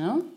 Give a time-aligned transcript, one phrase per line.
[0.00, 0.35] né?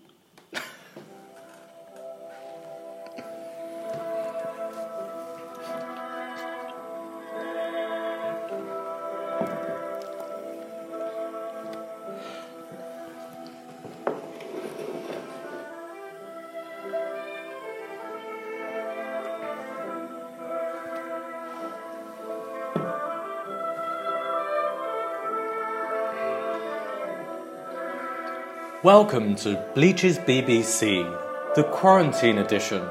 [28.81, 31.03] Welcome to Bleach's BBC,
[31.53, 32.81] the quarantine edition,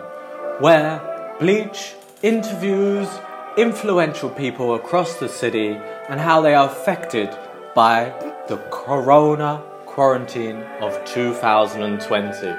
[0.61, 1.01] where
[1.41, 3.09] Bleach interviews
[3.57, 5.69] influential people across the city
[6.11, 7.35] and how they are affected
[7.75, 8.12] by
[8.48, 12.55] the corona quarantine of 2020.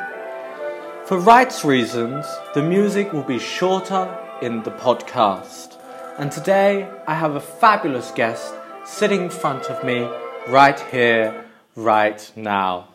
[1.05, 2.25] For rights reasons,
[2.55, 4.09] the music will be shorter
[4.41, 5.77] in the podcast.
[6.17, 8.55] And today I have a fabulous guest
[8.85, 10.09] sitting in front of me
[10.47, 12.88] right here, right now.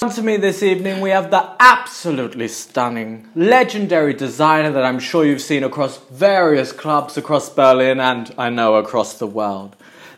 [0.00, 5.24] On to me this evening, we have the absolutely stunning, legendary designer that I'm sure
[5.24, 9.76] you've seen across various clubs across Berlin and I know across the world.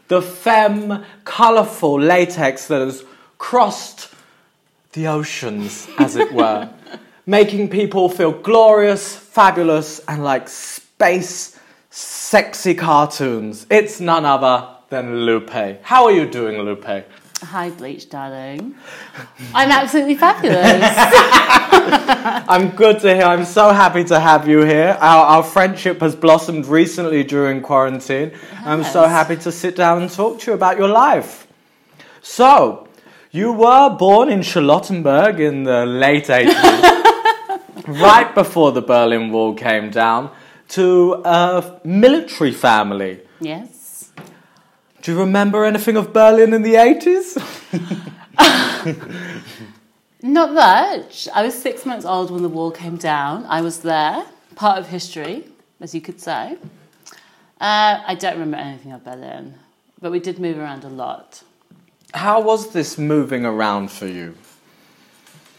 [0.08, 3.04] The femme, colourful latex that has
[3.36, 4.14] crossed
[4.92, 6.70] the oceans, as it were,
[7.26, 11.58] making people feel glorious, fabulous, and like space
[11.90, 13.66] sexy cartoons.
[13.68, 15.82] It's none other than Lupe.
[15.82, 17.04] How are you doing, Lupe?
[17.44, 18.74] Hi, Bleach, darling.
[19.54, 20.82] I'm absolutely fabulous.
[22.48, 23.24] I'm good to hear.
[23.24, 24.96] I'm so happy to have you here.
[24.98, 28.32] Our, our friendship has blossomed recently during quarantine.
[28.64, 31.46] I'm so happy to sit down and talk to you about your life.
[32.22, 32.88] So,
[33.30, 36.54] you were born in Charlottenburg in the late 80s,
[38.00, 40.30] right before the Berlin Wall came down,
[40.68, 43.20] to a military family.
[43.40, 43.73] yes.
[45.04, 47.36] Do you remember anything of Berlin in the 80s?
[50.22, 51.28] Not much.
[51.34, 53.44] I was six months old when the wall came down.
[53.44, 54.24] I was there,
[54.54, 55.44] part of history,
[55.78, 56.56] as you could say.
[57.60, 59.56] Uh, I don't remember anything of Berlin,
[60.00, 61.42] but we did move around a lot.
[62.14, 64.34] How was this moving around for you?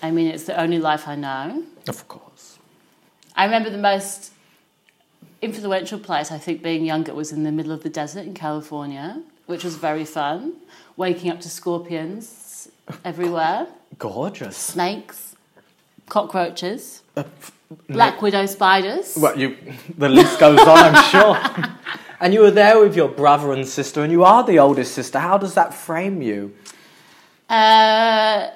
[0.01, 1.61] I mean, it's the only life I know.
[1.87, 2.57] Of course.
[3.35, 4.31] I remember the most
[5.43, 9.21] influential place, I think, being younger, was in the middle of the desert in California,
[9.45, 10.53] which was very fun.
[10.97, 12.69] Waking up to scorpions
[13.03, 13.67] everywhere,
[13.97, 14.55] Gorgeous.
[14.55, 15.35] snakes,
[16.07, 17.01] cockroaches,
[17.89, 19.17] black widow spiders.
[19.17, 19.57] Well, you,
[19.97, 21.37] the list goes on, I'm sure.
[22.21, 25.19] and you were there with your brother and sister, and you are the oldest sister.
[25.19, 26.53] How does that frame you?
[27.49, 28.49] Uh,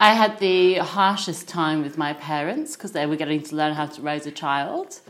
[0.00, 3.86] I had the harshest time with my parents because they were getting to learn how
[3.86, 5.00] to raise a child.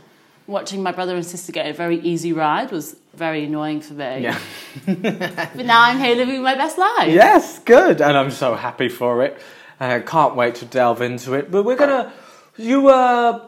[0.45, 4.23] Watching my brother and sister get a very easy ride was very annoying for me.
[4.23, 4.39] Yeah.
[4.85, 7.09] But now I'm here living my best life.
[7.09, 8.01] Yes, good.
[8.01, 9.37] And I'm so happy for it.
[9.79, 11.49] I can't wait to delve into it.
[11.49, 12.11] But we're gonna.
[12.57, 13.47] You uh,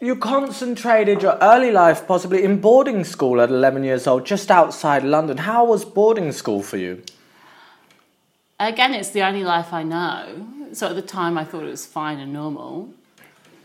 [0.00, 5.02] you concentrated your early life possibly in boarding school at 11 years old, just outside
[5.02, 5.38] London.
[5.38, 7.02] How was boarding school for you?
[8.60, 10.46] Again, it's the only life I know.
[10.72, 12.90] So at the time, I thought it was fine and normal.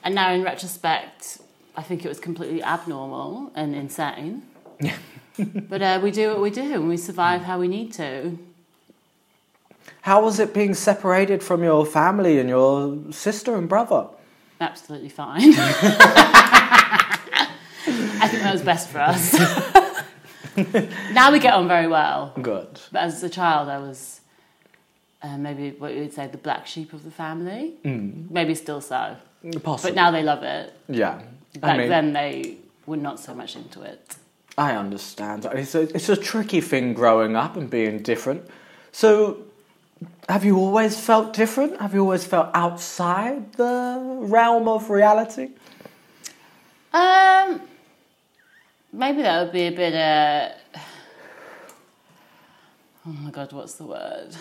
[0.03, 1.39] And now, in retrospect,
[1.75, 4.43] I think it was completely abnormal and insane.
[5.69, 8.37] but uh, we do what we do and we survive how we need to.
[10.01, 14.07] How was it being separated from your family and your sister and brother?
[14.61, 15.53] Absolutely fine.
[17.85, 19.33] I think that was best for us.
[21.13, 22.33] now we get on very well.
[22.41, 22.79] Good.
[22.91, 24.21] But as a child, I was
[25.21, 27.73] uh, maybe what you would say the black sheep of the family.
[27.83, 29.17] Maybe still so.
[29.63, 29.91] Possibly.
[29.91, 30.73] But now they love it.
[30.87, 31.21] yeah.
[31.59, 34.15] Back I mean, then, they were not so much into it.
[34.57, 35.45] I understand.
[35.45, 38.47] It's a, it's a tricky thing growing up and being different.
[38.91, 39.37] So,
[40.29, 41.79] have you always felt different?
[41.79, 45.49] Have you always felt outside the realm of reality?
[46.91, 47.61] Um,
[48.91, 49.95] maybe that would be a bit.
[49.95, 50.49] Uh,
[53.07, 54.35] oh my god, what's the word?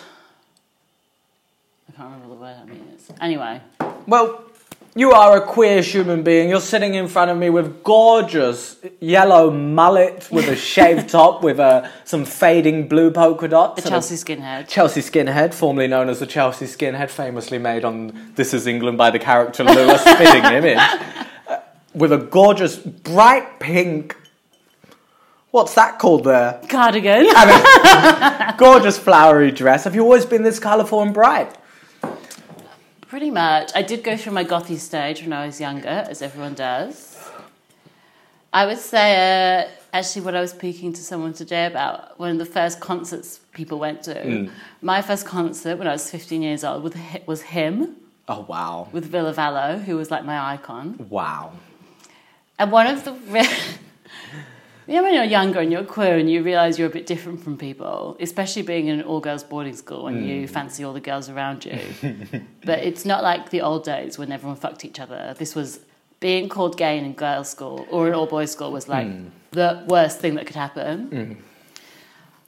[1.88, 3.10] I can't remember the word that means.
[3.20, 3.60] Anyway,
[4.06, 4.44] Well,
[4.94, 6.50] you are a queer human being.
[6.50, 11.58] You're sitting in front of me with gorgeous yellow mullet with a shaved top with
[11.58, 13.82] uh, some fading blue polka dots.
[13.82, 14.68] The Chelsea skinhead.
[14.68, 19.10] Chelsea Skinhead, formerly known as the Chelsea Skinhead, famously made on This Is England by
[19.10, 20.78] the character a spitting image,
[21.48, 21.60] uh,
[21.94, 24.16] with a gorgeous bright pink.
[25.52, 26.60] What's that called there?
[26.68, 27.26] Cardigan.
[28.56, 29.84] Gorgeous flowery dress.
[29.84, 31.54] Have you always been this colourful and bright?
[33.12, 33.72] Pretty much.
[33.74, 37.18] I did go through my gothy stage when I was younger, as everyone does.
[38.54, 39.06] I would say
[39.64, 42.18] uh, actually what I was speaking to someone today about.
[42.18, 44.14] One of the first concerts people went to.
[44.14, 44.50] Mm.
[44.80, 47.96] My first concert when I was 15 years old with was him
[48.28, 48.88] Oh wow.
[48.92, 50.96] with Ville Valo, who was like my icon.
[51.10, 51.52] Wow.
[52.58, 53.12] And one of the.
[54.88, 57.56] Know, when you're younger and you're queer and you realize you're a bit different from
[57.56, 60.52] people, especially being in an all girls boarding school and you hmm.
[60.52, 61.78] fancy all the girls around you.
[62.64, 65.34] but it's not like the old days when everyone fucked each other.
[65.38, 65.80] This was
[66.18, 69.28] being called gay in a girls' school or an all boys school was like hmm.
[69.52, 71.06] the worst thing that could happen.
[71.06, 71.32] Hmm.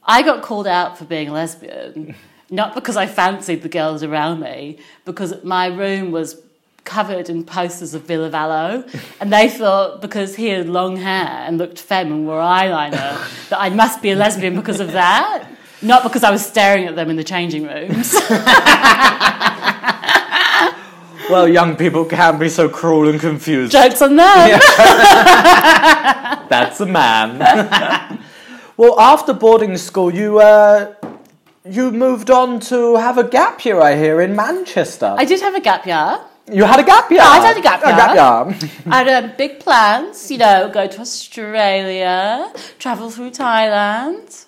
[0.03, 2.15] I got called out for being a lesbian,
[2.49, 6.35] not because I fancied the girls around me, because my room was
[6.85, 8.87] covered in posters of Ville Valo,
[9.19, 13.59] and they thought because he had long hair and looked femme and wore eyeliner that
[13.59, 15.49] I must be a lesbian because of that,
[15.81, 18.15] not because I was staring at them in the changing rooms.
[21.29, 23.71] Well, young people can be so cruel and confused.
[23.71, 24.59] Jokes on them.
[26.49, 27.39] That's a man.
[28.77, 30.93] well, after boarding school, you uh,
[31.67, 33.81] you moved on to have a gap year.
[33.81, 35.15] I hear in Manchester.
[35.17, 36.19] I did have a gap year.
[36.51, 37.21] You had a gap year.
[37.21, 37.95] I had a gap A year.
[37.95, 38.69] gap year.
[38.93, 44.45] I had um, big plans, you know, go to Australia, travel through Thailand.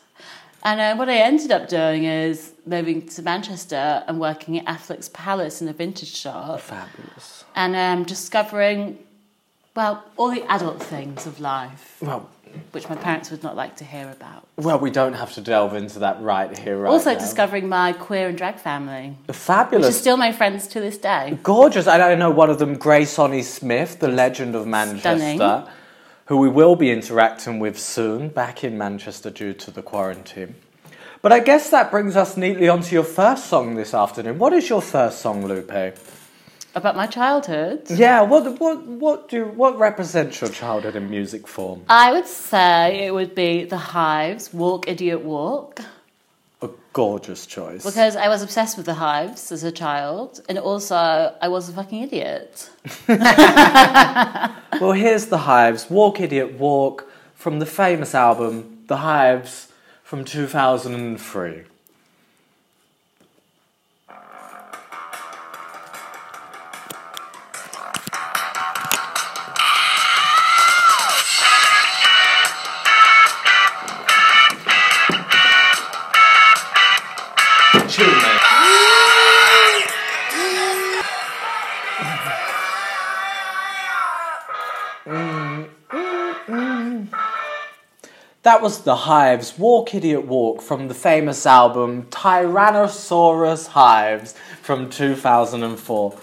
[0.64, 5.10] And uh, what I ended up doing is moving to Manchester and working at Affleck's
[5.10, 7.46] Palace in a vintage shop Fabulous.
[7.56, 8.98] and um, discovering,
[9.76, 12.30] well, all the adult things of life, Well,
[12.72, 14.48] which my parents would not like to hear about.
[14.58, 16.78] well, we don't have to delve into that right here.
[16.78, 17.20] Right also now.
[17.20, 19.98] discovering my queer and drag family, which is fabulous.
[19.98, 21.38] still my friends to this day.
[21.44, 21.88] Gorgeous.
[21.88, 25.68] I don't know one of them, Grace Sonny Smith, the legend of Manchester, Stunning.
[26.26, 30.56] who we will be interacting with soon, back in Manchester due to the quarantine.
[31.22, 34.38] But I guess that brings us neatly onto your first song this afternoon.
[34.38, 35.98] What is your first song, Lupe?
[36.78, 37.90] About my childhood.
[37.90, 41.82] Yeah, what what what do what represents your childhood in music form?
[41.90, 45.80] I would say it would be The Hives, Walk Idiot Walk.
[46.62, 47.84] A gorgeous choice.
[47.84, 51.74] Because I was obsessed with the hives as a child, and also I was a
[51.74, 52.70] fucking idiot.
[54.80, 59.72] Well, here's The Hives, Walk Idiot Walk, from the famous album The Hives
[60.04, 61.64] from 2003.
[77.98, 78.22] Tune, mate.
[88.44, 96.20] That was The Hives' Walk Idiot Walk from the famous album Tyrannosaurus Hives from 2004.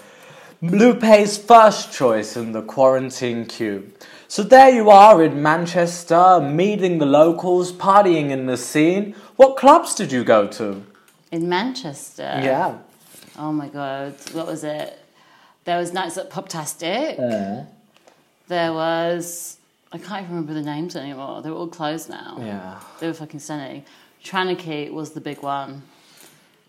[0.62, 3.90] Lupe's first choice in the quarantine queue.
[4.28, 9.16] So there you are in Manchester, meeting the locals, partying in the scene.
[9.34, 10.84] What clubs did you go to?
[11.34, 12.40] In Manchester.
[12.44, 12.78] Yeah.
[13.36, 14.96] Oh my god, what was it?
[15.64, 17.18] There was Nights at Poptastic.
[17.18, 17.64] Uh.
[18.46, 19.56] There was.
[19.90, 21.42] I can't even remember the names anymore.
[21.42, 22.36] They're all closed now.
[22.38, 22.78] Yeah.
[23.00, 23.84] They were fucking stunning.
[24.22, 25.82] Tranarchy was the big one.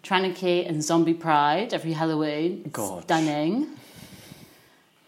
[0.02, 2.68] Tranarchy and Zombie Pride every Halloween.
[2.74, 3.04] God.
[3.04, 3.68] Stunning.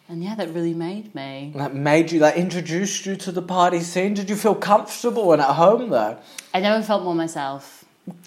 [0.07, 1.51] And yeah, that really made me.
[1.55, 4.13] That made you, that introduced you to the party scene.
[4.13, 6.19] Did you feel comfortable and at home though?
[6.53, 7.76] I never felt more myself.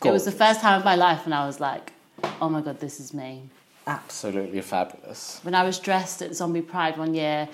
[0.05, 1.93] It was the first time of my life when I was like,
[2.41, 3.43] oh my god, this is me.
[3.87, 5.41] Absolutely fabulous.
[5.43, 7.49] When I was dressed at Zombie Pride one year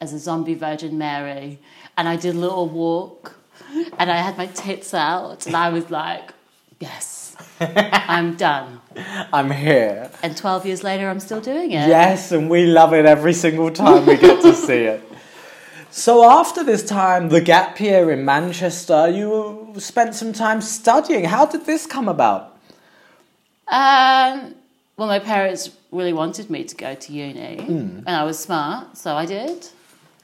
[0.00, 1.58] as a zombie Virgin Mary,
[1.96, 3.36] and I did a little walk,
[3.98, 6.32] and I had my tits out, and I was like,
[6.80, 8.80] yes, I'm done.
[9.32, 10.10] I'm here.
[10.22, 11.88] And 12 years later, I'm still doing it.
[11.88, 15.02] Yes, and we love it every single time we get to see it.
[15.92, 21.24] So after this time, the gap year in Manchester, you spent some time studying.
[21.24, 22.56] How did this come about?
[23.68, 24.54] Um,
[24.96, 29.14] well, my parents really wanted me to go to uni, and I was smart, so
[29.14, 29.66] I did.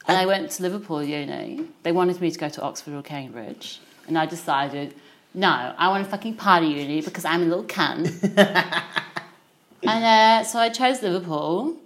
[0.08, 1.66] And I went to Liverpool Uni.
[1.82, 4.94] They wanted me to go to Oxford or Cambridge, and I decided,
[5.34, 8.22] no, I want to fucking party uni because I'm a little cunt.
[9.82, 11.76] and uh, so I chose Liverpool,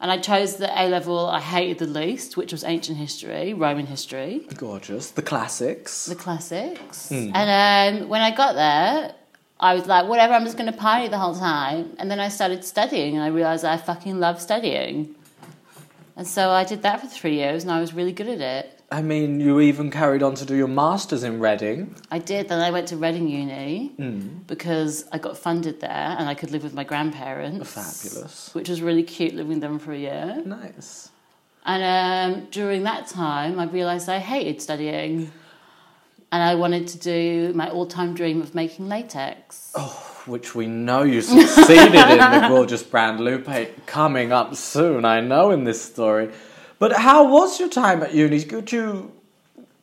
[0.00, 3.86] and I chose the A level I hated the least, which was ancient history, Roman
[3.86, 5.10] history Gorgeous.
[5.10, 6.06] The classics.
[6.06, 7.10] the classics.
[7.10, 9.14] And um, when I got there,
[9.60, 11.96] I was like, whatever, I'm just going to party the whole time.
[11.98, 15.16] And then I started studying, and I realized I fucking love studying.
[16.16, 18.77] And so I did that for three years, and I was really good at it.
[18.90, 21.94] I mean, you even carried on to do your masters in Reading.
[22.10, 22.48] I did.
[22.48, 23.92] Then I went to Reading Uni
[24.46, 27.70] because I got funded there, and I could live with my grandparents.
[27.70, 28.54] Fabulous.
[28.54, 30.42] Which was really cute living with them for a year.
[30.44, 31.10] Nice.
[31.66, 31.82] And
[32.36, 35.32] um, during that time, I realised I hated studying.
[36.32, 39.72] and I wanted to do my all-time dream of making latex.
[39.74, 45.20] Oh Which we know you succeeded in the gorgeous brand Lupe coming up soon, I
[45.20, 46.30] know in this story.
[46.78, 48.42] But how was your time at uni?
[48.44, 49.12] Could you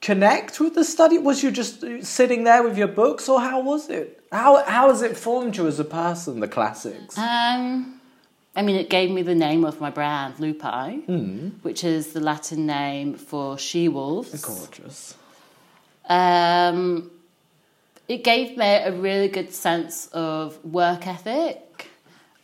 [0.01, 1.17] connect with the study?
[1.17, 4.21] Was you just sitting there with your books, or how was it?
[4.31, 7.17] How, how has it formed you as a person, the classics?
[7.17, 7.99] Um,
[8.55, 12.65] I mean, it gave me the name of my brand, Lupi, which is the Latin
[12.65, 14.41] name for she wolves.
[14.41, 15.15] Gorgeous.
[16.07, 17.11] Um,
[18.07, 21.89] it gave me a really good sense of work ethic,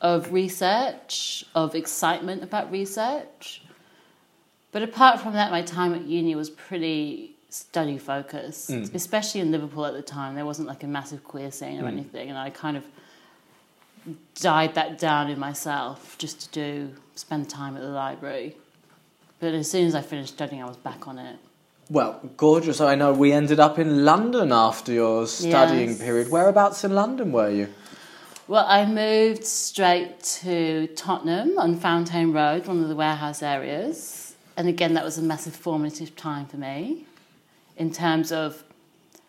[0.01, 3.61] of research, of excitement about research.
[4.72, 8.94] But apart from that, my time at uni was pretty study focused, mm.
[8.96, 10.36] especially in Liverpool at the time.
[10.36, 11.90] There wasn't like a massive queer scene or mm.
[11.90, 12.86] anything, and I kind of
[14.36, 18.56] died that down in myself just to do spend time at the library.
[19.40, 21.38] But as soon as I finished studying, I was back on it.
[21.90, 22.80] Well, gorgeous.
[22.80, 26.00] I know we ended up in London after your studying Yes.
[26.00, 26.32] period.
[26.32, 27.68] Whereabouts in London were you?
[28.48, 34.21] Well, I moved straight to Tottenham on Fountain Road, one of the warehouse areas.
[34.62, 37.08] And again, that was a massive formative time for me
[37.77, 38.63] in terms of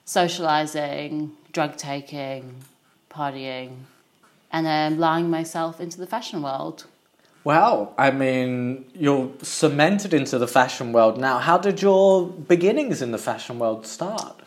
[0.04, 2.56] socialising, drug taking,
[3.10, 3.76] partying,
[4.52, 6.84] and then lying myself into the fashion world.
[7.44, 11.38] Well, I mean, you're cemented into the fashion world now.
[11.38, 14.38] How did your beginnings in the fashion world start?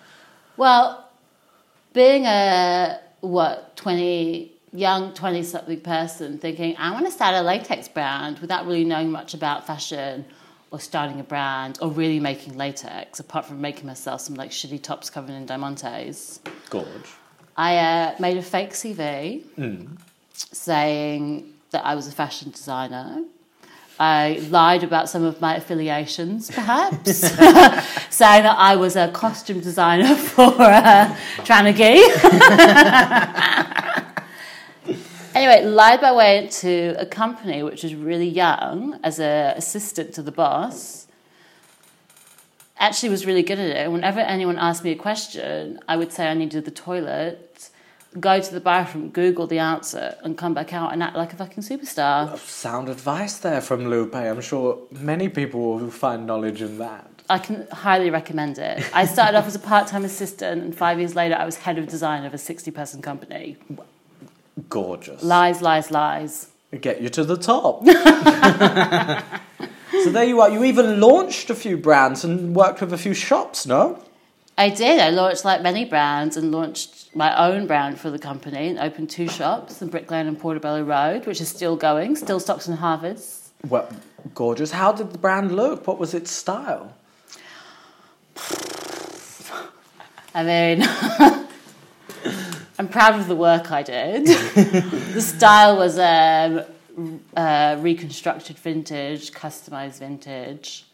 [0.56, 1.10] Well,
[1.94, 7.88] being a, what, 20, young 20 something person thinking, I want to start a latex
[7.88, 10.25] brand without really knowing much about fashion
[10.75, 14.84] or starting a brand or really making latex, apart from making myself some like shitty
[14.84, 16.39] tops covered in diamantes.
[16.70, 17.10] Gorge.
[17.55, 19.46] I uh, made a fake CV
[20.34, 23.24] saying that I was a fashion designer.
[23.98, 27.20] I lied about some of my affiliations, perhaps,
[28.10, 32.01] saying that I was a costume designer for uh, Tranagi.
[35.36, 40.22] Anyway, lied my way into a company which was really young as an assistant to
[40.22, 41.08] the boss.
[42.77, 43.92] Actually, was really good at it.
[43.92, 47.70] Whenever anyone asked me a question, I would say I needed the toilet,
[48.20, 51.36] go to the bathroom, Google the answer, and come back out and act like a
[51.38, 52.38] fucking superstar.
[52.39, 54.15] Sound advice there from Lupe.
[54.15, 57.10] I'm sure many people will find knowledge in that.
[57.30, 58.88] I can highly recommend it.
[58.94, 61.77] I started off as a part time assistant, and five years later, I was head
[61.77, 63.58] of design of a 60 person company.
[64.70, 65.24] Gorgeous.
[65.24, 66.52] Lies, lies, lies.
[66.82, 67.86] Get you to the top.
[70.04, 70.50] so there you are.
[70.50, 74.02] You even launched a few brands and worked with a few shops, no?
[74.58, 75.00] I did.
[75.00, 79.10] I launched like many brands and launched my own brand for the company and opened
[79.10, 82.78] two shops in Brick Lane and Portobello Road, which is still going, still stocks and
[82.78, 83.52] Harvests.
[83.68, 83.90] Well,
[84.34, 84.72] gorgeous.
[84.72, 85.88] How did the brand look?
[85.88, 86.94] What was its style?
[90.34, 90.82] I mean,
[92.77, 94.27] I'm proud of the work I did.
[94.27, 100.86] the style was um, uh, reconstructed vintage, customized vintage.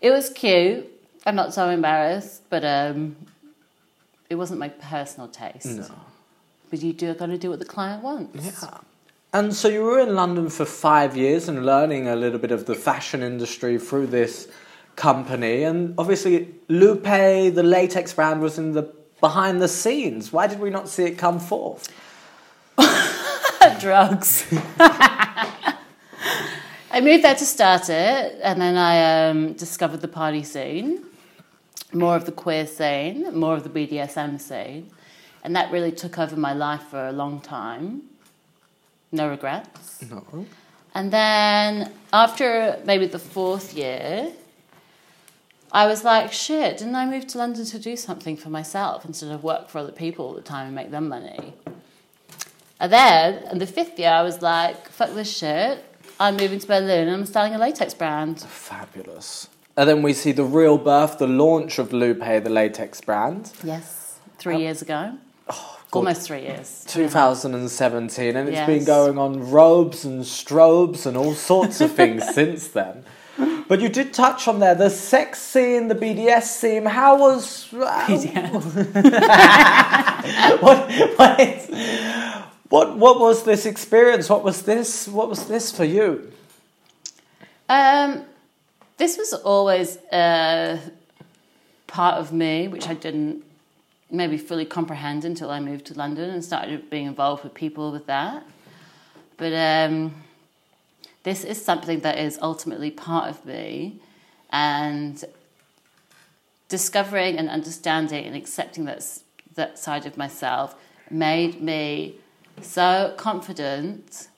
[0.00, 0.86] It was cute.
[1.24, 3.16] I'm not so embarrassed, but um,
[4.28, 5.66] it wasn't my personal taste.
[5.66, 5.88] No.
[6.70, 8.62] But you do got to do what the client wants.
[8.62, 8.78] Yeah.
[9.32, 12.66] And so you were in London for five years and learning a little bit of
[12.66, 14.48] the fashion industry through this
[14.96, 15.64] company.
[15.64, 18.84] And obviously, Lupe, the latex brand, was in the
[19.20, 20.32] behind the scenes.
[20.32, 21.88] Why did we not see it come forth?
[23.80, 24.46] drugs.
[24.78, 25.76] I
[27.02, 31.04] moved there to start it, and then I um, discovered the party scene,
[31.92, 34.90] more of the queer scene, more of the BDSM scene,
[35.44, 38.02] and that really took over my life for a long time.
[39.12, 40.04] No regrets.
[40.10, 40.46] No.
[40.94, 44.32] And then after maybe the fourth year,
[45.72, 49.30] I was like, shit, didn't I move to London to do something for myself instead
[49.30, 51.54] of work for other people all the time and make them money?
[52.78, 55.84] And then in the fifth year, I was like, fuck this shit.
[56.20, 58.40] I'm moving to Berlin and I'm starting a latex brand.
[58.40, 59.48] Fabulous.
[59.76, 64.18] And then we see the real birth, the launch of Lupe, the latex brand, Yes,
[64.38, 65.18] three um, years ago.
[65.48, 65.98] Oh, God.
[65.98, 66.84] Almost three years.
[66.88, 72.68] 2017, and it's been going on robes and strobes and all sorts of things since
[72.68, 73.04] then.
[73.68, 76.84] But you did touch on there the sex scene, the BDS scene.
[76.84, 77.90] How was what,
[81.18, 81.68] what, is,
[82.68, 84.28] what what was this experience?
[84.28, 85.08] What was this?
[85.08, 86.32] What was this for you?
[87.68, 88.24] Um,
[88.98, 90.78] this was always a
[91.88, 93.42] part of me which I didn't
[94.10, 98.06] maybe fully comprehend until I moved to London and started being involved with people with
[98.06, 98.44] that.
[99.36, 100.14] But um,
[101.26, 103.98] this is something that is ultimately part of me,
[104.50, 105.24] and
[106.68, 109.02] discovering and understanding and accepting that,
[109.56, 110.76] that side of myself
[111.10, 112.14] made me
[112.62, 114.28] so confident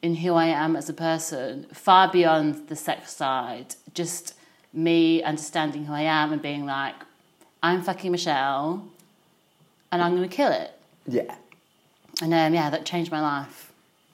[0.00, 3.74] in who I am as a person, far beyond the sex side.
[3.92, 4.32] Just
[4.72, 6.94] me understanding who I am and being like,
[7.62, 8.88] I'm fucking Michelle
[9.92, 10.72] and I'm going to kill it.
[11.06, 11.34] Yeah.
[12.22, 13.70] And um, yeah, that changed my life.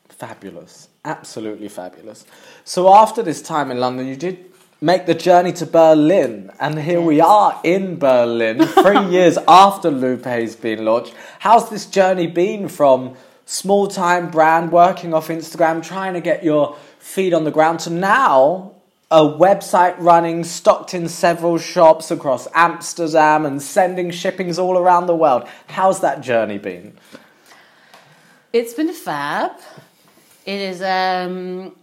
[0.09, 0.89] Fabulous.
[1.05, 2.25] Absolutely fabulous.
[2.65, 7.01] So after this time in London, you did make the journey to Berlin, and here
[7.01, 11.15] we are in Berlin, three years after Lupe's been launched.
[11.41, 16.77] How's this journey been from small time brand working off Instagram, trying to get your
[16.99, 18.73] feet on the ground to now
[19.11, 25.15] a website running, stocked in several shops across Amsterdam and sending shippings all around the
[25.15, 25.47] world?
[25.67, 26.97] How's that journey been?
[28.55, 29.53] It's been fab.
[30.45, 31.75] It is um,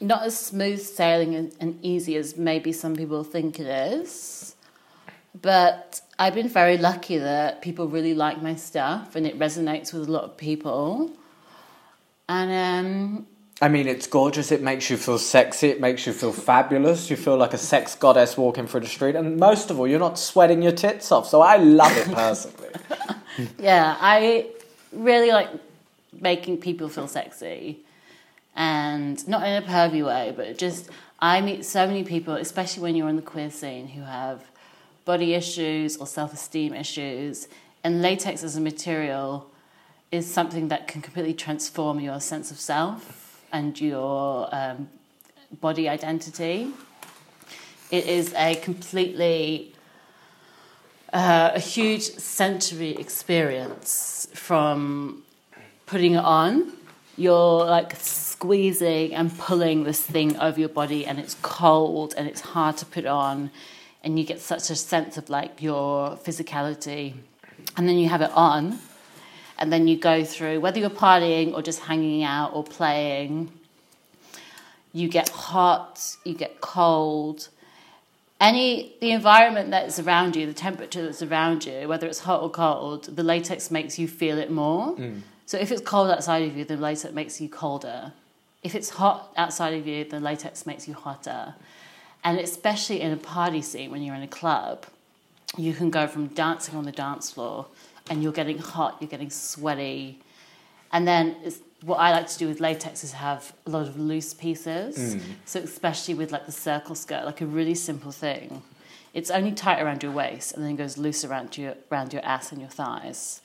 [0.00, 4.54] not as smooth sailing and, and easy as maybe some people think it is.
[5.40, 10.08] But I've been very lucky that people really like my stuff and it resonates with
[10.08, 11.10] a lot of people.
[12.28, 13.26] And um,
[13.60, 14.52] I mean, it's gorgeous.
[14.52, 15.68] It makes you feel sexy.
[15.68, 17.10] It makes you feel fabulous.
[17.10, 19.16] You feel like a sex goddess walking through the street.
[19.16, 21.26] And most of all, you're not sweating your tits off.
[21.26, 22.68] So I love it personally.
[23.58, 24.48] yeah, I
[24.92, 25.48] really like
[26.20, 27.80] making people feel sexy.
[28.56, 32.96] And not in a pervy way, but just I meet so many people, especially when
[32.96, 34.44] you're in the queer scene, who have
[35.04, 37.48] body issues or self esteem issues.
[37.84, 39.50] And latex as a material
[40.10, 44.88] is something that can completely transform your sense of self and your um,
[45.60, 46.72] body identity.
[47.90, 49.74] It is a completely
[51.12, 55.22] uh, a huge sensory experience from
[55.86, 56.72] putting it on.
[57.16, 62.40] You're like squeezing and pulling this thing over your body, and it's cold and it's
[62.40, 63.50] hard to put on,
[64.04, 67.14] and you get such a sense of like your physicality.
[67.76, 68.78] And then you have it on,
[69.58, 73.50] and then you go through whether you're partying or just hanging out or playing.
[74.92, 77.48] You get hot, you get cold,
[78.40, 82.42] any the environment that is around you, the temperature that's around you, whether it's hot
[82.42, 84.94] or cold, the latex makes you feel it more.
[84.96, 85.22] Mm.
[85.46, 88.12] So if it's cold outside of you, the latex makes you colder.
[88.62, 91.54] If it's hot outside of you, the latex makes you hotter.
[92.24, 94.86] And especially in a party scene when you're in a club,
[95.56, 97.66] you can go from dancing on the dance floor
[98.10, 100.18] and you're getting hot, you're getting sweaty.
[100.92, 103.98] And then it's, what I like to do with latex is have a lot of
[103.98, 105.14] loose pieces.
[105.14, 105.20] Mm.
[105.44, 108.62] So especially with like the circle skirt, like a really simple thing.
[109.14, 112.24] It's only tight around your waist and then it goes loose around your around your
[112.24, 113.40] ass and your thighs.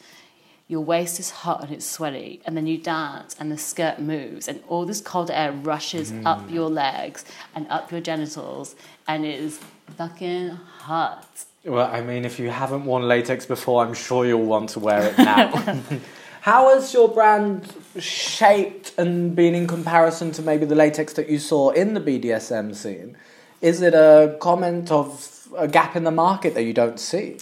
[0.72, 4.48] Your waist is hot and it's sweaty, and then you dance and the skirt moves,
[4.48, 6.26] and all this cold air rushes mm.
[6.26, 9.60] up your legs and up your genitals, and it is
[9.98, 11.28] fucking hot.
[11.66, 15.10] well, I mean, if you haven't worn latex before, I'm sure you'll want to wear
[15.10, 15.52] it now.
[16.40, 21.38] How has your brand shaped and been in comparison to maybe the latex that you
[21.38, 23.18] saw in the BDSM scene?
[23.60, 27.40] Is it a comment of a gap in the market that you don't see?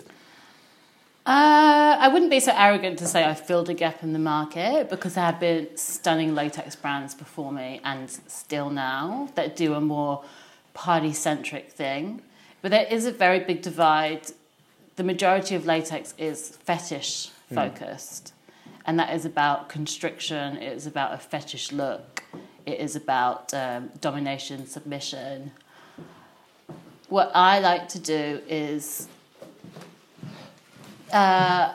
[1.30, 4.89] Uh, I wouldn't be so arrogant to say I filled a gap in the market
[4.89, 9.80] because there have been stunning latex brands before me and still now that do a
[9.80, 10.24] more
[10.74, 12.24] party centric thing.
[12.63, 14.32] But there is a very big divide.
[14.96, 18.34] The majority of latex is fetish focused,
[18.88, 22.24] and that is about constriction, it is about a fetish look,
[22.65, 25.52] it is about um, domination, submission.
[27.08, 29.08] What I like to do is
[31.12, 31.74] uh,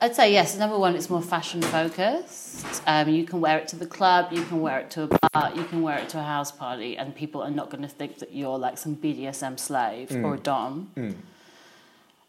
[0.00, 0.56] I'd say yes.
[0.58, 2.82] Number one, it's more fashion focused.
[2.86, 5.52] Um, you can wear it to the club, you can wear it to a bar,
[5.54, 8.18] you can wear it to a house party, and people are not going to think
[8.18, 10.90] that you're like some BDSM slave or a dom.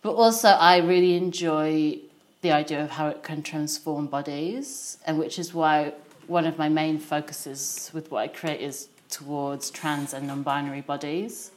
[0.01, 1.99] But also, I really enjoy
[2.41, 5.93] the idea of how it can transform bodies, and which is why
[6.27, 11.51] one of my main focuses with what I create is towards trans and non-binary bodies,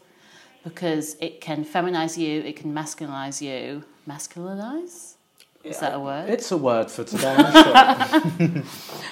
[0.64, 3.84] because it can feminize you, it can masculinize you.
[4.10, 5.14] Masculinize?
[5.62, 6.28] Is that a word?
[6.30, 8.64] It's a word for today, I'm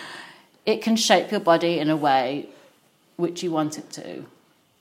[0.67, 2.49] it can shape your body in a way
[3.17, 4.25] which you want it to.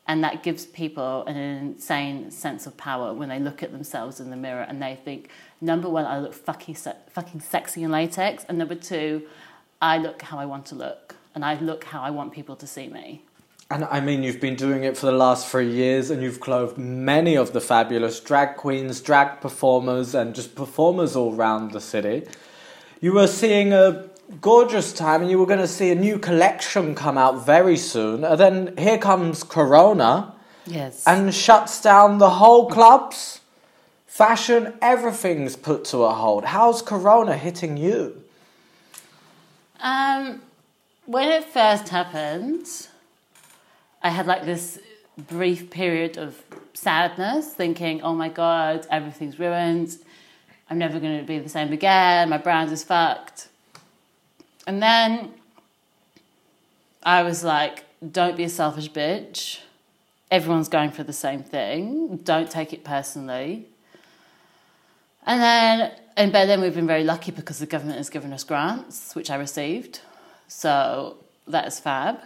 [0.08, 4.30] And that gives people an insane sense of power when they look at themselves in
[4.30, 8.46] the mirror and they think, number one, I look fucking, se- fucking sexy in latex.
[8.48, 9.24] And number two,
[9.82, 11.16] I look how I want to look.
[11.36, 13.22] And I look how I want people to see me.
[13.70, 16.78] And I mean, you've been doing it for the last three years, and you've clothed
[16.78, 22.26] many of the fabulous drag queens, drag performers, and just performers all around the city.
[23.02, 24.06] You were seeing a
[24.40, 28.24] gorgeous time, and you were going to see a new collection come out very soon.
[28.24, 30.34] And then here comes Corona
[30.66, 31.04] Yes.
[31.06, 33.42] and shuts down the whole clubs.
[34.06, 36.46] fashion, everything's put to a halt.
[36.46, 38.24] How's Corona hitting you?
[39.80, 40.42] Um,
[41.06, 42.66] when it first happened,
[44.02, 44.80] I had like this
[45.18, 46.42] brief period of
[46.74, 49.98] sadness, thinking, oh my god, everything's ruined.
[50.70, 52.30] I'm never going to be the same again.
[52.30, 53.48] My brand is fucked.
[54.66, 55.34] And then
[57.04, 59.62] I was like, don't be a selfish bitch.
[60.30, 62.18] Everyone's going for the same thing.
[62.18, 63.68] Don't take it personally.
[65.26, 69.16] And then in Berlin, we've been very lucky because the government has given us grants,
[69.16, 70.02] which I received.
[70.48, 72.20] So that is fab.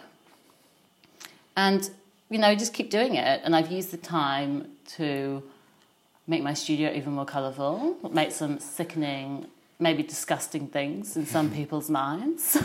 [1.56, 1.90] And,
[2.30, 3.42] you know, just keep doing it.
[3.44, 5.44] And I've used the time to
[6.28, 9.48] make my studio even more colourful, make some sickening,
[9.80, 12.58] maybe disgusting things in some people's minds.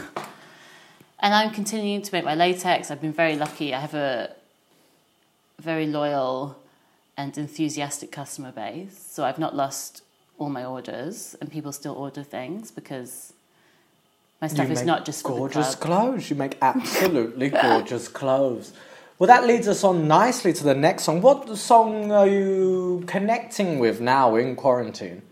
[1.20, 2.90] and I'm continuing to make my latex.
[2.90, 3.74] I've been very lucky.
[3.74, 4.30] I have a
[5.58, 6.58] very loyal
[7.16, 9.06] and enthusiastic customer base.
[9.10, 10.02] So I've not lost
[10.38, 13.32] all my orders, and people still order things because
[14.40, 16.28] my stuff You is not just gorgeous clothes.
[16.30, 18.72] You make absolutely gorgeous clothes.
[19.18, 21.22] Well, that leads us on nicely to the next song.
[21.22, 25.22] What song are you connecting with now in quarantine?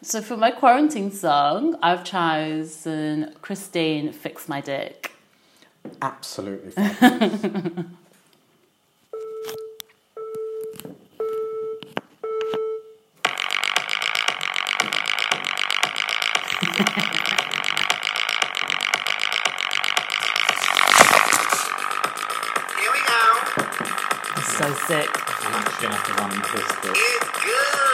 [0.00, 5.12] So for my quarantine song, I've chosen Christeene "Fix My Dick."
[6.00, 6.72] Absolutely.
[24.88, 25.10] sick.
[25.44, 26.96] I'm actually going to have to run this bit.
[26.96, 27.87] It's good.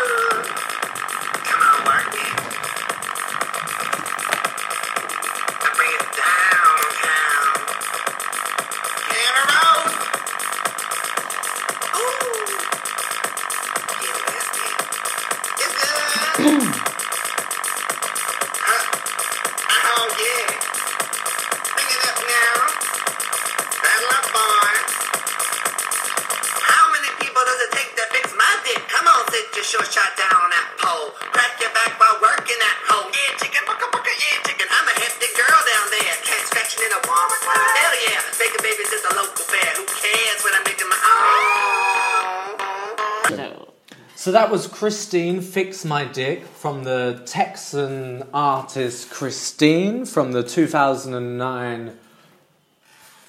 [44.35, 51.97] That was Christeene Fix My Dick from the Texan artist Christeene from the 2009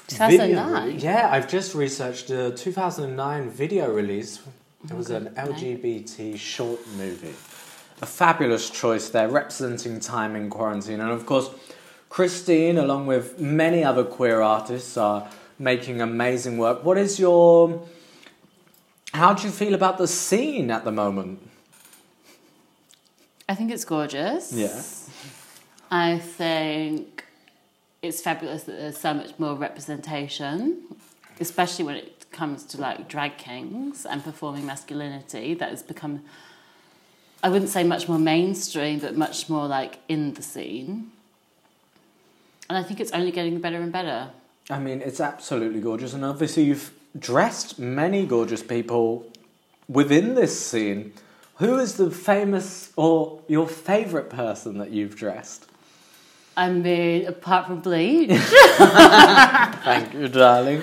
[0.07, 0.87] 2009.
[0.87, 4.41] re- Yeah, I've just researched the 2009 video release.
[4.89, 7.35] It was an oh LGBT short movie.
[8.01, 11.01] A fabulous choice there, representing time in quarantine.
[11.01, 11.51] And of course,
[12.09, 16.83] Christeene, along with many other queer artists, are making amazing work.
[16.83, 17.87] What is your.
[19.15, 21.39] How do you feel about the scene at the moment?
[23.47, 24.51] I think it's gorgeous.
[24.51, 24.81] Yeah.
[25.89, 27.23] I think
[28.01, 30.81] it's fabulous that there's so much more representation,
[31.39, 35.53] especially when it comes to like drag kings and performing masculinity.
[35.53, 36.21] That has become,
[37.41, 41.11] I wouldn't say much more mainstream, but much more like in the scene.
[42.67, 44.31] And I think it's only getting better and better.
[44.69, 49.25] I mean, it's absolutely gorgeous, and obviously, you've dressed many gorgeous people
[49.87, 51.13] within this scene.
[51.57, 55.65] Who is the famous or your favourite person that you've dressed?
[56.57, 60.81] I mean, apart from Bleach, Thank you, darling.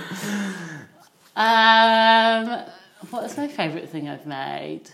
[1.37, 2.65] um,
[3.11, 4.91] what's my favourite thing I've made?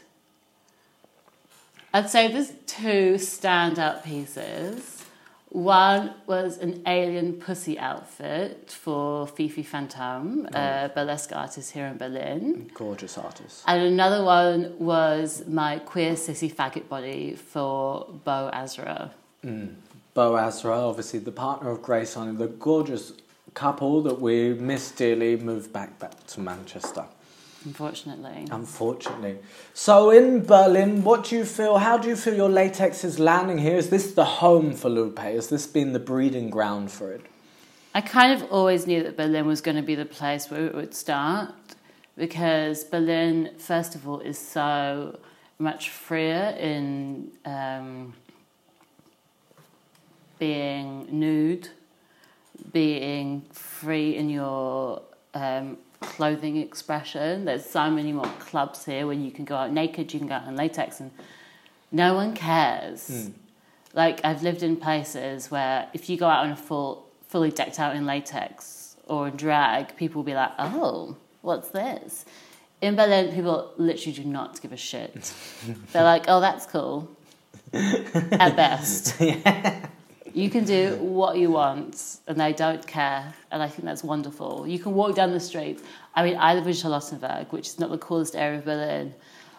[1.93, 4.98] I'd say there's two standout pieces.
[5.51, 12.71] One was an alien pussy outfit for Fifi Phantom, a burlesque artist here in Berlin.
[12.75, 13.65] Gorgeous artist.
[13.67, 19.13] And another one was my queer sissy faggot body for Bo Azra.
[19.43, 19.75] Mm.
[20.13, 23.13] Bo Azra, obviously the partner of Grace on the gorgeous
[23.55, 27.07] couple that we miss dearly, moved back back to Manchester.
[27.65, 29.39] Unfortunately, Unfortunately.
[29.75, 31.79] So in Berlin, what do you feel?
[31.79, 33.77] How do you feel your latex is landing here?
[33.77, 35.19] Is this the home for Lupe?
[35.19, 37.23] Has this been the breeding ground for it?
[37.95, 40.75] I kind of always knew that Berlin was going to be the place where it
[40.75, 41.53] would start
[42.17, 45.19] because Berlin, first of all, is so
[45.59, 48.15] much freer in um,
[50.39, 51.69] being nude,
[52.73, 55.03] being free in your
[55.35, 57.45] um, clothing expression.
[57.45, 60.35] There's so many more clubs here where you can go out naked, you can go
[60.35, 61.11] out in latex, and
[61.91, 63.09] no one cares.
[63.09, 63.31] Hmm.
[63.95, 67.81] Like I've lived in places where if you go out in a full, fully decked
[67.81, 72.25] out in latex or in drag, people will be like, "Oh, what's this?"
[72.81, 75.33] in Berlin, people literally do not give a shit.
[75.93, 77.11] They're like, oh, that's cool.
[77.73, 79.21] At best.
[80.35, 83.33] You can do what you want and they don't care.
[83.51, 84.67] And I think that's wonderful.
[84.67, 85.81] You can walk down the street.
[86.15, 89.15] I mean, I live in Charlottenburg, which is not the coolest area of Berlin.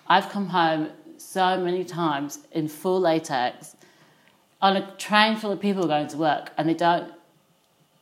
[0.07, 3.75] I've come home so many times in full latex
[4.61, 7.13] on a train full of people going to work and they don't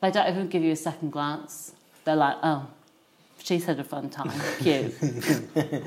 [0.01, 1.73] they don't even give you a second glance.
[2.03, 2.67] They're like, oh,
[3.47, 4.31] she's had a fun time.
[4.59, 4.93] Cute.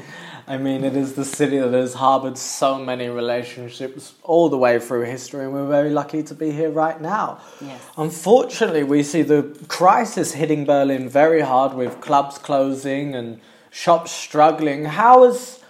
[0.46, 4.78] I mean, it is the city that has harbored so many relationships all the way
[4.78, 7.40] through history, and we're very lucky to be here right now.
[7.60, 7.80] Yes.
[7.98, 14.86] Unfortunately, we see the crisis hitting Berlin very hard with clubs closing and shops struggling.
[14.86, 15.62] How has,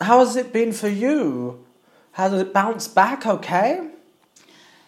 [0.00, 1.64] how has it been for you?
[2.12, 3.90] Has it bounced back okay?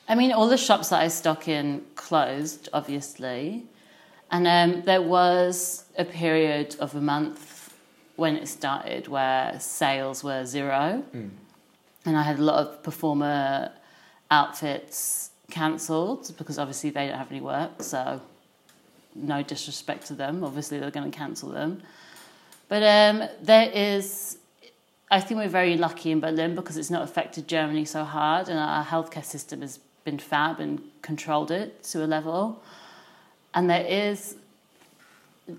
[0.09, 3.67] I mean, all the shops that I stock in closed, obviously.
[4.31, 7.75] And um, there was a period of a month
[8.17, 11.03] when it started where sales were zero.
[12.05, 13.73] And I had a lot of performer
[14.31, 17.83] outfits cancelled because obviously they don't have any work.
[17.83, 18.21] So,
[19.15, 20.45] no disrespect to them.
[20.45, 21.83] Obviously, they're going to cancel them.
[22.69, 24.39] But um, there is,
[25.11, 28.59] I think we're very lucky in Berlin because it's not affected Germany so hard, and
[28.59, 32.63] our healthcare system has been fab and controlled it to a level.
[33.55, 34.37] And there is,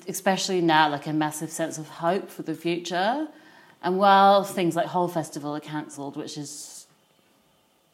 [0.08, 3.28] especially now, like a massive sense of hope for the future.
[3.82, 6.86] And while things like Whole Festival are cancelled, which is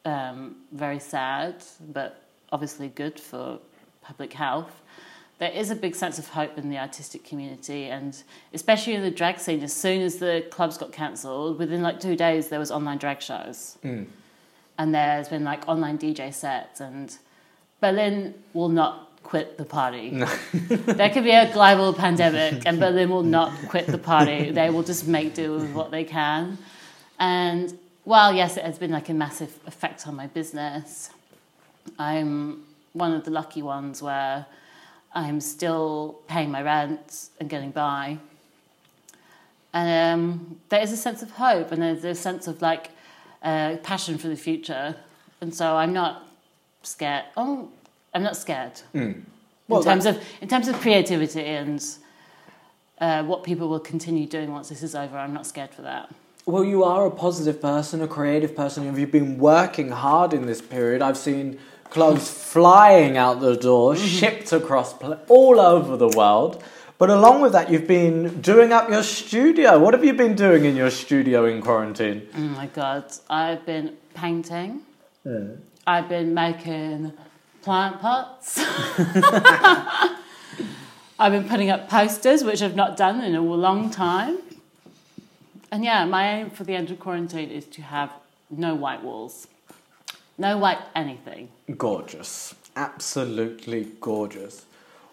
[0.04, 3.58] um, very sad, but obviously good for
[4.02, 4.82] public health,
[5.38, 8.22] there is a big sense of hope in the artistic community, and
[8.54, 9.62] especially in the drag scene.
[9.62, 13.20] As soon as the clubs got cancelled, within like two days, there was online drag
[13.20, 13.76] shows,
[14.78, 17.18] and there's been like online DJ sets, and
[17.82, 20.10] Berlin will not quit the party.
[20.52, 24.50] there could be a global pandemic, and Berlin will not quit the party.
[24.52, 26.58] They will just make do with what they can,
[27.18, 31.10] and while yes, it has been like a massive effect on my business,
[31.98, 32.62] I'm
[32.92, 34.46] one of the lucky ones where
[35.12, 38.18] I'm still paying my rent and getting by.
[39.72, 42.90] And um, there is a sense of hope and there's a sense of like
[43.42, 44.94] uh, passion for the future.
[45.40, 46.28] And so I'm not
[46.84, 47.24] scared.
[47.36, 47.70] Oh,
[48.16, 49.12] I'm not scared hmm.
[49.68, 51.84] Well, in terms of in terms of creativity and
[52.98, 55.18] uh, what people will continue doing once this is over.
[55.18, 56.14] I'm not scared for that.
[56.46, 58.96] Well, you are a positive person, a creative person.
[58.96, 61.02] You've been working hard in this period.
[61.02, 61.58] I've seen
[61.90, 64.06] clothes flying out the door, mm-hmm.
[64.06, 66.62] shipped across pl- all over the world.
[66.98, 69.78] But along with that, you've been doing up your studio.
[69.78, 72.26] What have you been doing in your studio in quarantine?
[72.34, 74.80] Oh my god, I've been painting.
[75.24, 75.56] Hmm.
[75.86, 77.12] I've been making
[77.66, 78.60] plant pots.
[81.18, 84.38] I've been putting up posters, which I've not done in a long time.
[85.72, 88.12] And yeah, my aim for the end of quarantine is to have
[88.48, 89.48] no white walls,
[90.38, 91.48] no white anything.
[91.76, 92.54] Gorgeous.
[92.76, 94.64] Absolutely gorgeous.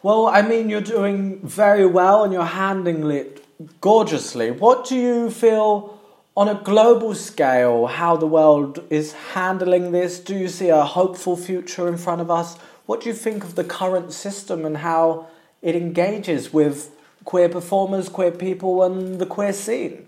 [0.04, 3.44] Well, I mean, you're doing very well and you're handling it
[3.82, 4.52] gorgeously.
[4.52, 6.00] What do you feel
[6.36, 10.20] on a global scale how the world is handling this?
[10.20, 12.58] Do you see a hopeful future in front of us?
[12.86, 15.28] What do you think of the current system and how
[15.62, 16.92] it engages with
[17.24, 20.08] queer performers, queer people, and the queer scene?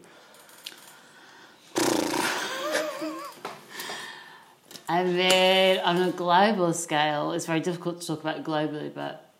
[4.87, 9.31] I mean, on a global scale, it's very difficult to talk about globally, but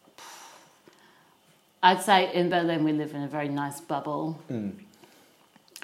[1.84, 4.40] I'd say in Berlin we live in a very nice bubble.
[4.48, 4.70] Hmm.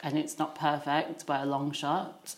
[0.03, 2.35] And it's not perfect by a long shot.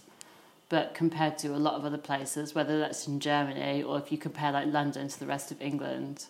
[0.69, 4.17] But compared to a lot of other places, whether that's in Germany or if you
[4.17, 6.25] compare like London to the rest of England,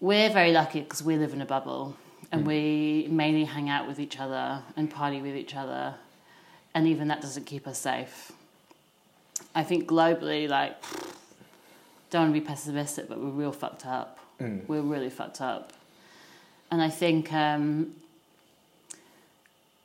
[0.00, 1.96] we're very lucky because we live in a bubble
[2.30, 5.94] and we mainly hang out with each other and party with each other.
[6.74, 8.32] And even that doesn't keep us safe.
[9.54, 10.80] I think globally, like,
[12.10, 14.18] don't want to be pessimistic, but we're real fucked up.
[14.66, 15.72] We're really fucked up.
[16.70, 17.94] And I think, um,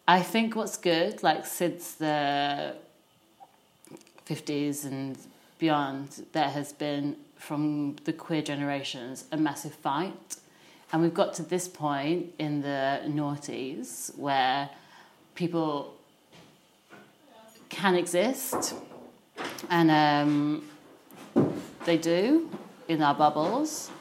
[0.09, 2.75] I think what's good, like, since the
[4.25, 5.17] 50s and
[5.59, 10.37] beyond, there has been, from the queer generations, a massive fight.
[10.93, 14.69] And we've got to this point in the noughties where
[15.35, 15.93] people
[17.67, 18.75] can exist
[19.69, 20.69] and um,
[21.83, 22.49] they do
[22.87, 23.91] in our bubbles.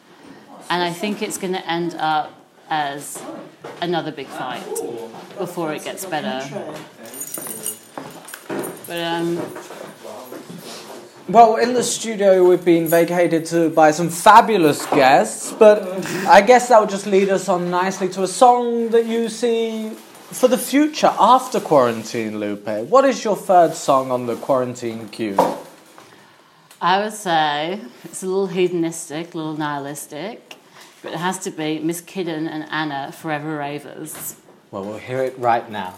[0.70, 2.32] And I think it's going to end up
[2.70, 3.20] as
[3.82, 4.62] another big fight
[5.38, 6.40] before it gets better.
[8.86, 9.40] But um,
[11.28, 15.82] Well, in the studio, we've been vacated to by some fabulous guests, but
[16.26, 19.90] I guess that would just lead us on nicely to a song that you see
[19.90, 22.68] for the future after quarantine, Lupe.
[22.88, 25.36] What is your third song on the quarantine queue?
[26.80, 30.56] I would say it's a little hedonistic, a little nihilistic,
[31.02, 34.36] but it has to be Miss Kittin and Anna, Forever Ravers.
[34.76, 35.94] Well, we'll hear it right now.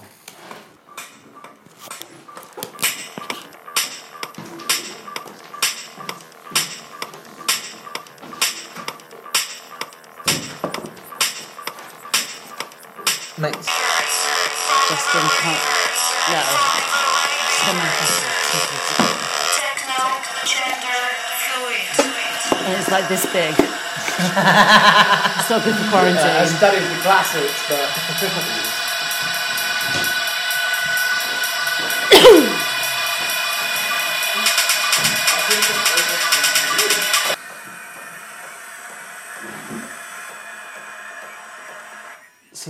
[13.37, 13.67] Next.
[14.87, 15.59] Justin Punk.
[16.31, 16.43] No.
[17.59, 17.91] Someone
[19.59, 20.07] Techno,
[20.47, 21.03] gender.
[22.65, 23.55] And it's like this big.
[24.19, 26.47] it's not good for quarantine.
[26.49, 28.65] studied the classics, but.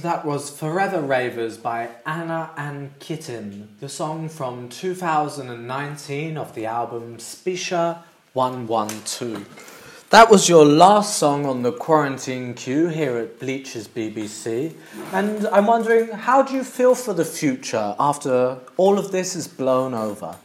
[0.08, 7.18] that was Forever Ravers by Anna and Kittin, the song from 2019 of the album
[7.18, 7.98] Spisha
[8.32, 10.06] 112.
[10.08, 14.72] That was your last song on the quarantine queue here at Bleachers BBC.
[15.12, 19.46] And I'm wondering, how do you feel for the future after all of this is
[19.46, 20.36] blown over?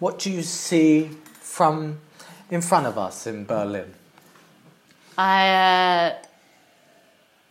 [0.00, 1.08] What do you see
[1.40, 1.98] from
[2.50, 3.94] in front of us in Berlin?
[5.16, 6.27] I uh,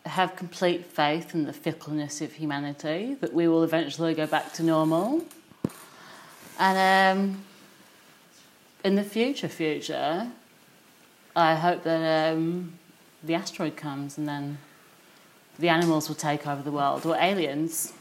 [0.07, 4.63] have complete faith in the fickleness of humanity that we will eventually go back to
[4.63, 5.23] normal.
[6.59, 7.43] And um,
[8.83, 10.31] in the future, future,
[11.35, 12.73] I hope that um,
[13.23, 14.57] the asteroid comes and then
[15.59, 17.93] the animals will take over the world or aliens.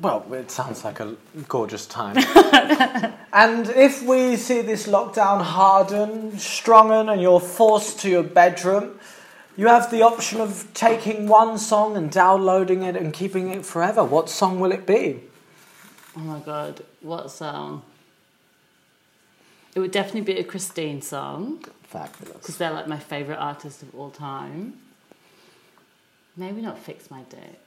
[0.00, 1.14] Well, it sounds like a
[1.48, 2.16] gorgeous time.
[3.32, 8.98] and if we see this lockdown harden, strengthen, and you're forced to your bedroom,
[9.56, 14.02] you have the option of taking one song and downloading it and keeping it forever.
[14.04, 15.20] What song will it be?
[16.16, 17.82] Oh my god, what song?
[19.74, 22.38] It would definitely be a Christeene song Fabulous.
[22.38, 24.74] because they're like my favourite artist of all time.
[26.36, 27.60] Maybe not Fix My Dick.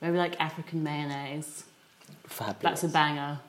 [0.00, 1.64] Maybe like African Mayonnaise.
[2.24, 2.62] Fabulous.
[2.62, 3.40] That's a banger.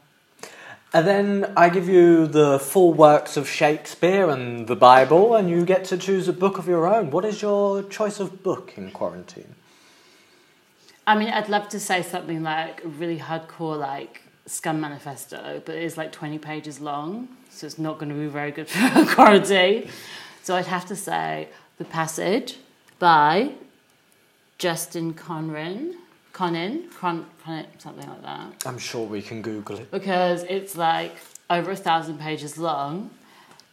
[0.94, 5.64] And then I give you the full works of Shakespeare and the Bible, and you
[5.64, 7.12] get to choose a book of your own.
[7.12, 9.56] What is your choice of book in quarantine?
[11.08, 15.84] I mean, I'd love to say something like really hardcore, like Scum Manifesto, but it
[15.84, 19.90] is like 20 pages long, so it's not going to be very good for quarantine.
[20.44, 22.58] So I'd have to say The Passage
[23.00, 23.54] by
[24.58, 25.96] Justin Conrin.
[26.34, 28.66] Conin, Con, Con, something like that.
[28.66, 29.92] I'm sure we can Google it.
[29.92, 31.16] because it's like
[31.50, 33.10] over a thousand pages long,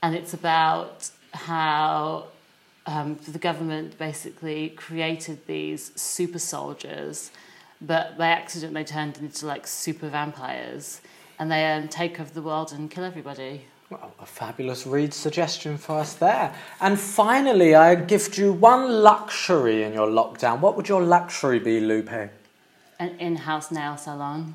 [0.03, 2.27] and it's about how
[2.87, 7.31] um, the government basically created these super soldiers,
[7.81, 11.01] but by accident they turned into like super vampires,
[11.39, 13.63] and they um, take over the world and kill everybody.
[13.91, 16.55] Well, a fabulous read suggestion for us there.
[16.81, 20.61] And finally, I gift you one luxury in your lockdown.
[20.61, 22.31] What would your luxury be, Lupe?
[23.01, 24.55] An in-house nail salon.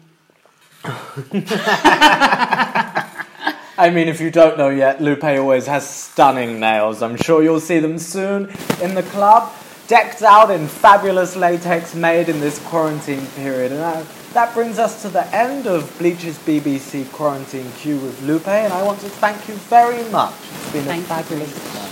[3.76, 7.02] I mean, if you don't know yet, Lupe always has stunning nails.
[7.02, 8.52] I'm sure you'll see them soon
[8.82, 9.52] in the club,
[9.88, 13.72] decked out in fabulous latex made in this quarantine period.
[13.72, 18.48] And that, that brings us to the end of Bleach's BBC Quarantine Queue with Lupe,
[18.48, 20.34] and I want to thank you very much.
[20.34, 21.24] It's been Thank a you.
[21.24, 21.83] fabulous time.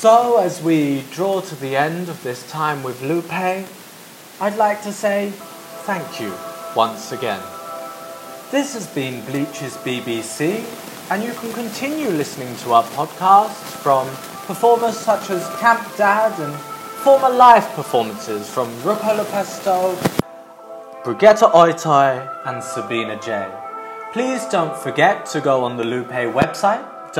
[0.00, 4.92] So, as we draw to the end of this time with Lupe, I'd like to
[4.92, 5.30] say
[5.86, 6.32] thank you
[6.76, 7.42] once again.
[8.52, 10.64] This has been Bleach's BBC,
[11.10, 14.06] and you can continue listening to our podcasts from
[14.46, 16.54] performers such as Camp Dad and
[17.02, 19.98] former live performances from Rucola Pesto,
[21.02, 23.50] Brigitte Oitoi, and Sabina J.
[24.12, 27.12] Please don't forget to go on the Lupe website,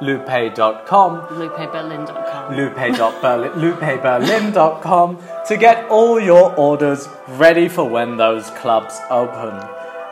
[0.00, 2.56] www.lupe.com, LupeBerlin.com.
[2.56, 9.60] lupe.berlin, lupeberlin.com to get all your orders ready for when those clubs open.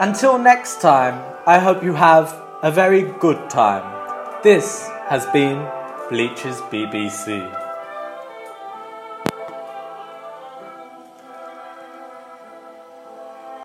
[0.01, 3.83] Until next time, I hope you have a very good time.
[4.43, 5.67] This has been
[6.11, 7.68] Bleachers BBC.